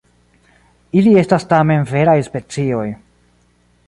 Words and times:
Ili 1.01 1.11
estas 1.21 1.45
tamen 1.51 1.85
veraj 1.91 2.17
specioj. 2.31 2.87